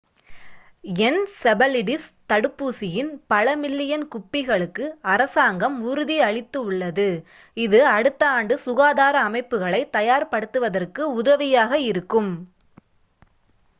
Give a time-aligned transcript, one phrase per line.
[1.01, 7.07] encephalitis தடுப்பூசியின் பல million குப்பிகளுக்கு அரசாங்கம் உறுதியளித்துள்ளது
[7.57, 12.33] இது அடுத்த ஆண்டு சுகாதார அமைப்புகளை தயார்படுத்துவதற்கு உதவியாக இருக்கும்